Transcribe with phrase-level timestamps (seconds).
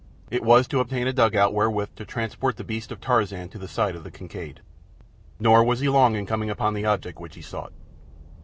[0.31, 3.67] It was to obtain a dugout wherewith to transport the beasts of Tarzan to the
[3.67, 4.61] side of the Kincaid.
[5.39, 7.71] Nor was he long in coming upon the object which he sought.